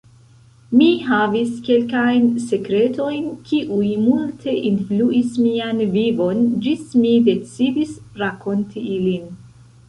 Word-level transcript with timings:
Mi 0.77 0.85
havis 1.07 1.49
kelkajn 1.65 2.23
sekretojn 2.45 3.27
kiuj 3.49 3.89
multe 4.07 4.55
influis 4.71 5.37
mian 5.43 5.85
vivon, 5.99 6.41
ĝis 6.65 6.83
mi 7.05 7.13
decidis 7.29 7.93
rakonti 8.25 8.87
ilin. 8.99 9.31